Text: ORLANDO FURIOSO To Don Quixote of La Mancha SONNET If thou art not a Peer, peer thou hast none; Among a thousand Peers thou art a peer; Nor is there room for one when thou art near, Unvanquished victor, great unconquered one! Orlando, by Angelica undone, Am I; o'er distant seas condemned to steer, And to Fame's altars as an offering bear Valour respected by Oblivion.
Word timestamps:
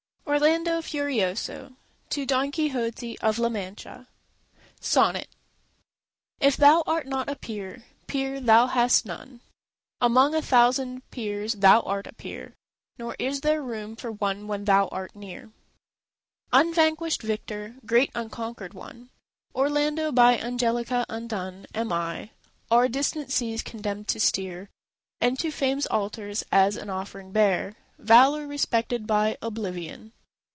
ORLANDO 0.31 0.81
FURIOSO 0.83 1.75
To 2.11 2.25
Don 2.25 2.51
Quixote 2.51 3.19
of 3.19 3.37
La 3.37 3.49
Mancha 3.49 4.07
SONNET 4.79 5.27
If 6.39 6.55
thou 6.55 6.83
art 6.87 7.05
not 7.05 7.27
a 7.27 7.35
Peer, 7.35 7.83
peer 8.07 8.39
thou 8.39 8.67
hast 8.67 9.05
none; 9.05 9.41
Among 9.99 10.33
a 10.33 10.41
thousand 10.41 11.01
Peers 11.11 11.55
thou 11.55 11.81
art 11.81 12.07
a 12.07 12.13
peer; 12.13 12.53
Nor 12.97 13.17
is 13.19 13.41
there 13.41 13.61
room 13.61 13.97
for 13.97 14.09
one 14.09 14.47
when 14.47 14.63
thou 14.63 14.87
art 14.87 15.13
near, 15.13 15.51
Unvanquished 16.53 17.21
victor, 17.21 17.75
great 17.85 18.09
unconquered 18.15 18.73
one! 18.73 19.09
Orlando, 19.53 20.13
by 20.13 20.37
Angelica 20.37 21.05
undone, 21.09 21.67
Am 21.75 21.91
I; 21.91 22.29
o'er 22.71 22.87
distant 22.87 23.33
seas 23.33 23.61
condemned 23.61 24.07
to 24.07 24.19
steer, 24.21 24.69
And 25.19 25.37
to 25.39 25.51
Fame's 25.51 25.87
altars 25.87 26.45
as 26.53 26.77
an 26.77 26.89
offering 26.89 27.33
bear 27.33 27.75
Valour 27.99 28.47
respected 28.47 29.05
by 29.05 29.37
Oblivion. 29.41 30.13